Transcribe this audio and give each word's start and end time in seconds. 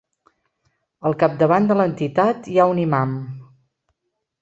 Al 1.09 1.17
capdavant 1.25 1.69
de 1.73 1.79
l'entitat 1.81 2.53
hi 2.55 2.59
ha 2.65 2.69
un 2.75 2.85
imam. 2.89 3.17